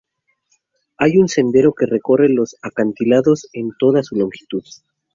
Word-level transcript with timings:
Hay 0.97 1.19
un 1.19 1.27
sendero 1.27 1.73
que 1.75 1.85
recorre 1.85 2.27
los 2.27 2.55
acantilados 2.63 3.47
en 3.53 3.69
toda 3.77 4.01
su 4.01 4.15
longitud. 4.15 4.63